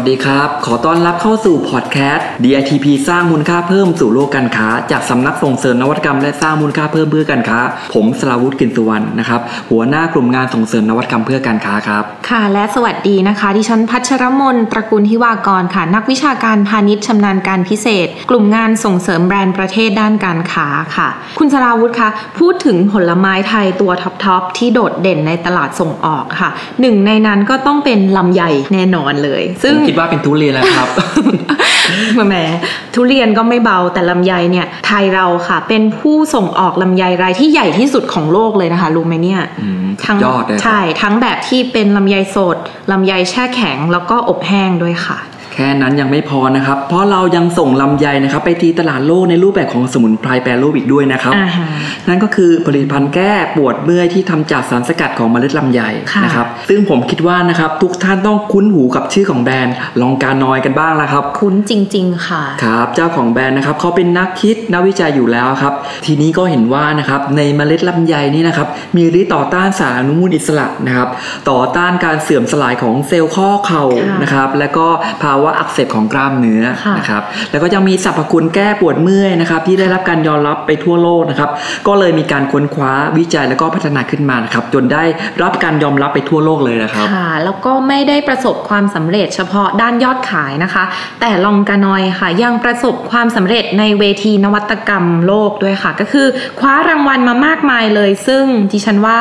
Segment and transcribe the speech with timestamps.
[0.00, 7.58] วัสดีครับ ขอต้อนรับเข้าสู่พอดแคสต์ DITP สร้างมูลค่าเพิ่มสู่โลกการค้า จากสำนักส่งเสริมนวัตกรรมและสร้างมูลค่าเพิ่มเพื่อการค้า
[7.94, 9.40] ผมสราวุฒิกินสุวรรณนะครับ
[9.70, 30.88] หัวหน้ากลุ่มงานส่งเสริมนวัตกรรมเพื่อการค้าครับ ค่ะ และสวัสดีนะคะ ดิฉันพัชรมนตระกูลทิวากรค่ะ นักวิชาการพาณิชย์ชำนาญการพิเศษ กลุ่มงานส่งเสริมแบรนด์ประเทศด้านการค้าค่ะ คุณสราวุฒิคะ พูดถึงผลไม้ไทยตัวท็อปๆที่โดดเด่นในตลาดส่งออกค่ะ หนึ่งในนั้นก็ต้องเป็นลำไยแน่นอนเลย ซึ่งคิดว่าเป็นทุเรียนแล้วครับ
[32.28, 32.36] แหม
[32.94, 39.40] ทุเรียนก็ไม่เบาแต่ลำไยเนี่ย ไทยเราค่ะ เป็นผู้ส่งออกลำไยรายที่ใหญ่ที่สุดของโลกเลยนะคะรู้ไหมเนี่ย
[40.04, 40.18] ทั้ง
[40.62, 42.56] ใช่ทั้งแบบที่เป็นลำไยสด
[42.92, 51.34] ลำไยแช่แข็งแล้วก็อบแห้งด้วยค่ะแค่นั้นยังไม่พอนะครับ เพราะเรายังส่งลำไยนะครับ ไปตีตลาดโลกในรูปแบบของสมุนไพรแปรรูปอีกด้วยนะครับ
[52.08, 55.80] นั่นก็คือผลิตภัณฑ์แก้ปวดเมื่อยที่ทำจากสารสกัดของเมล็ดลำไย
[56.24, 65.74] นะครับ ซึ่งผมคิดว่านะครับทุกท่านต้องคุ้นหูกับชื่อของแบรนด์ลองการนอยกันบ้างแล้วครับ คุ้นจริง ๆ ค่ะ ครับ เจ้าของแบรนด์นะครับเขาเป็นนักคิดนักวิจัยอยู่แล้วครับ
[66.06, 71.08] ทีนี้ก็เห็นว่านะครับในเมล็ดลำไยนี่นะครับมีฤทธิ์ต่อต้านสารอนุมูลอิสระนะครับ
[71.50, 73.84] ต่อต้านการเสื่อมสลายของเซลล์ข้อเข่า
[74.22, 74.86] นะครับ และก็
[75.22, 76.62] ภาวะอักเสบของกล้ามเนื้อ
[76.98, 81.50] นะครับแล้วก็ยังมีสรรพคุณแก้ปวดเมื่อยนะครับที่ได้รับการยอมรับไปทั่วโลกนะครับ
[81.86, 85.04] ก็เลยมีการค้นคว้าวิจัยแล้วก็พัฒนาขึ้นมานะครับจนได้
[85.42, 90.84] รับการยอมรับไปทั่วโลกเลยนะครับค่ะแล้วก็ไม่ได้ประสบความสำเร็จเฉพาะด้านยอดขายนะคะ
[91.20, 96.26] แต่ลองกานอยค่ะ ยังประสบความสำเร็จในเวทีนวัตกรรมโลกด้วยค่ะ ก็คือ
[96.60, 99.18] คว้ารางวัลมามากมายเลย ซึ่งดิฉันว่า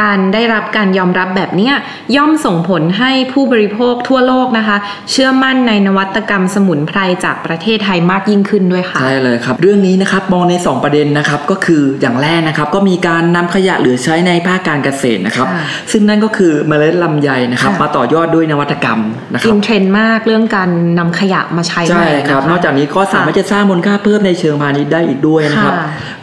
[0.00, 1.70] การได้รับการยอมรับแบบนี้
[2.16, 4.76] ย่อมส่งผลให้ผู้บริโภคทั่วโลกนะคะ
[5.10, 15.48] เชื่อมั่นในนวัตกรรมสมุนไพรจากประเทศไทยมากยิ่งขึ้นด้วยค่ะ ใช่เลยครับ เรื่องนี้นะครับมองใน 2 ประเด็นนะครับก็คืออย่างแรกนะครับก็มีการนำขยะเหลือใช้ในภาคการเกษตรนะครับ
[15.92, 19.00] ซึ่งนั่นก็คือเมล็ดลำไยนะครับมาต่อยอดด้วยนวัตกรรม
[19.32, 25.74] นะครับ in trend มากเรื่องการนำขยะมาใช้ใช่ครับ นอกจากนี้ก็สามารถจะสร้างมูลค่าเพิ่มในเชิงพาณิชย์ได้อีกด้วยนะครับ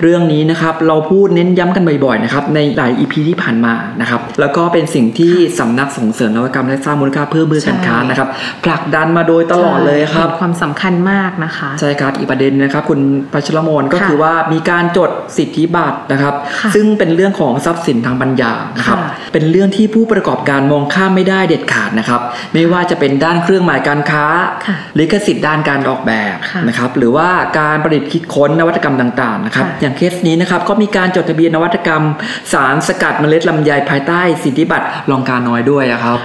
[0.01, 8.29] เรื่องนี้นะครับเราพูดเน้นย้ำกันบ่อยๆนะครับในหลาย EP ที่ผ่านมานะครับแล้วก็เป็นสิ่งที่สำนักส่งเสริมนวัตกรรมและสร้างมูลค่าเพิ่มเพื่อการค้านะครับ
[8.66, 12.99] ผลักดันมาโดยตลอดเลยครับความสำคัญมากนะคะใช่ครับอีกประเด็นนะครับ คุณ
[13.33, 16.33] พัชรมนก็คือว่ามีการจดสิทธิบัตรนะครับ
[16.75, 18.99] ซึ่งเป็นเรื่องของทรัพย์สินทางปัญญานะครับ
[19.33, 22.21] เป็นเรื่องที่ผู้ประกอบการมองข้ามไม่ได้เด็ดขาดนะครับ
[22.53, 24.25] ไม่ว่าจะเป็นด้านเครื่องหมายการค้า
[24.99, 26.35] ลิขสิทธิ์ด้านการออกแบบ
[26.67, 32.03] นะครับหรือว่าการประดิษฐ์คิดค้นนวัตกรรมต่างๆนะครับอย่างเคสนี้นะครับก็มีการจดทะเบียนนวัตกรรม
[32.53, 36.17] สารสกัดเมล็ดลำไยภายใต้สิทธิบัตรลองการน้อยด้วยครับ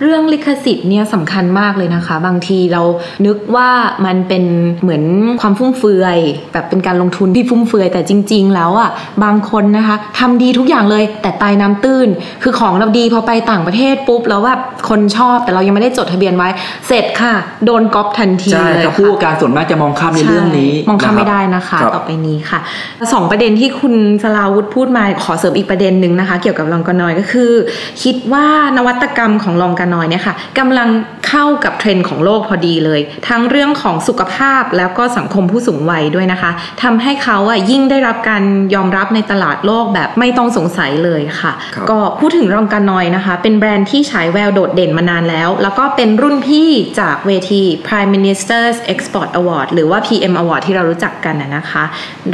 [0.00, 2.82] เรื่องลิขสิทธิ์เนี่ยสำคัญมากเลยนะคะ บางทีเรา
[3.26, 3.68] นึกว่า
[4.06, 4.44] มันเป็น
[4.82, 5.04] เหมือน
[5.40, 6.18] ความฟุ่มเฟือย
[6.52, 8.90] แบบเป็นการลงทุนที่ฟุ่มเฟือยแต่จริง ๆ แล้วอะ
[9.24, 12.08] บางคนนะคะทำดีทุกอย่างเลยแต่ตายน้ำตื้น
[12.42, 16.48] คือของเราดีพอไปต่างประเทศปุ๊บแล้วแบบคนชอบแต่เรายังไม่ได้จดทะเบียนไว้
[16.86, 17.34] เสร็จค่ะ
[17.64, 22.60] โดนก๊อปทันทีเลยค่ะผู้การส่วนมากจะมองข้ามในเรื่องนี้ มองข้ามไม่ได้นะคะต่อไปนี้ค่ะ
[23.12, 27.52] สองประเด็นที่คุณสลาวุธพูดมาขอเสริมอีกประเด็นหนึ่งนะคะ เกี่ยวกับลองกานอยก็คือ
[28.02, 28.46] คิดว่า
[28.76, 30.88] นวัตกรรมของลองกานอยเนี่ยค่ะกำลัง
[31.28, 36.50] เข้ากับเทรนด์ของโลกพอดีเลย ทั้งเรื่องของสุขภาพแล้วก็สังคมผู้สูงวัยด้วยนะคะ
[36.82, 38.42] ทำให้เขาอะยิ่งได้รับการ
[38.74, 41.52] ยอมรับในตลาดโลกแบบไม่ต้องสงสัยเลยค่ะ
[41.90, 46.68] ก็พูดถึงรองกันนอยนะคะ เป็นแบรนด์ที่ฉายแววโดดเด่นมานานแล้ว แล้วก็เป็นรุ่นพี่
[47.00, 51.84] จากเวที Prime Minister's Export Award หรือว่า PM Award ที่เรารู้จักกันนะคะ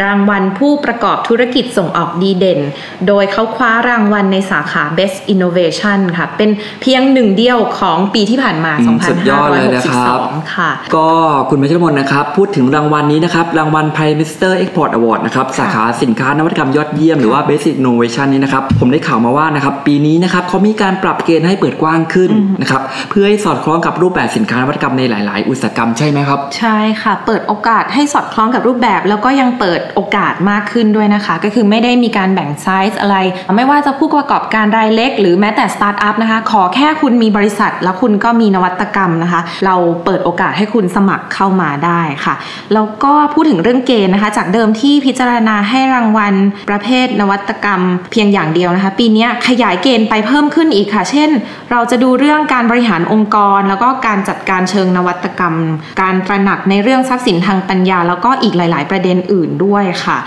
[0.03, 2.61] รางวัลผู้ประกอบธุรกิจส่งออกดีเด่น
[3.09, 6.51] โดยเขาคว้ารางวัลในสาขา Best Innovation ค่ะ เป็น
[6.83, 11.09] เพียงหนึ่งเดียวของปีที่ผ่านมา2562ค่ะก็
[11.51, 22.31] คุณพัชรมนนะครับ พูดถึงรางวัลนี้นะครับ รางวัล Prime Minister Export Award นะครับ สาขาสินค้านวัตกรรมยอดเยี่ยมหรือว่า Best Innovation นี้นะครับ ผมได้ข่าวมาว่านะครับ ปีนี้นะครับเขามีการปรับเกณฑ์ให้เปิดกว้างขึ้น
[22.61, 33.17] นะครับ เพื่อให้สอดคล้องกับรูปแบบสินค้านวัตกรรมในหลาย ๆ อุตสาหกรรมใช่ไหมครับ ใช่ค่ะ เปิดโอกาสให้สอดคล้องกับรูปแบบ แล้วก็ยังเปิดโอกาสมากขึ้นด้วยนะคะ ก็คือไม่ได้มีการแบ่งไซส์อะไร
[33.57, 42.35] ไม่ว่าจะผู้ประกอบการรายเล็ก หรือแม้แต่สตาร์ทอัพนะคะ ขอแค่คุณมีบริษัท แล้วคุณก็มีนวัวัตกรรมนะคะ เราเปิดโอกาสให้คุณสมัครเข้ามาได้ค่ะ
[42.75, 46.35] แล้วก็พูดถึงเรื่องเกณฑ์นะคะ จากเดิมที่พิจารณาให้รางวัล
[46.69, 47.81] ประเภทนวัตกรรม
[48.13, 51.31] เพียงอย่างเดียวนะคะ ปีนี้ขยายเกณฑ์ไปเพิ่มขึ้นอีกค่ะ เช่น
[51.71, 55.55] เราจะดูเรื่องการบริหารองค์กร แล้วก็การจัดการเชิงนวัตกรรม
[56.01, 60.19] การตระหนักในเรื่องทรัพย์สินทางปัญญา แล้วก็อีกหลาย ๆ ประเด็นอื่นด้วยค่ะ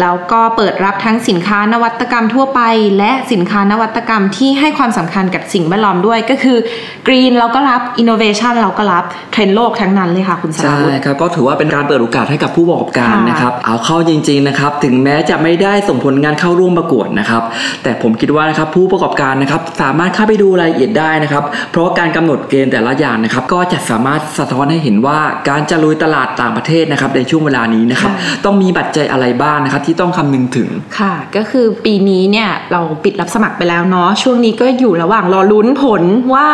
[0.00, 2.60] แล้วก็เปิดรับทั้งสินค้านวัตกรรมทั่วไป
[2.98, 6.58] และสินค้านวัตกรรมที่ให้ความสำคัญกับสิ่งแวดล้อมด้วยก็คือ
[7.06, 17.42] green เราก็รับ innovation เราก็รับเทรนด์โลกทั้งนั้นเลยค่ะคุณสราใช่วุธครับก็ถือว่าเป็นการเปิดโอกาสให้กับผู้ประกอบการค่ะนะครับเอาเข้าจริงๆนะครับถึงแม้จะไม่ได้ส่งผลงานเข้าร่วมประกวดนะครับ
[17.82, 25.18] แต่ผมคิดว่านะครับผู้ประกอบการนะครับสามารถเข้าไปดูรายละเอียดได้นะครับเพราะว่าการกำหนดเกณฑ์แต่ละอย่างนะครับก็จะสามารถสะท้อนให้เห็นว่า
[25.48, 30.68] การจะลุยตลาดต่างประเทศนะครับในช่วงเวลานี้นะครับค่ะต้องมีปัจจัยอะไรบ้างนะครับที่ต้องคำนึงถึง
[30.98, 36.02] ค่ะ ก็คือปีนี้เนี่ยเราปิดรับสมัครไปแล้วเนาะช่วงนี้ก็อยู่ระหว่างรอลุ้นผล
[36.34, 36.48] ว่า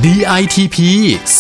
[0.04, 0.78] DITP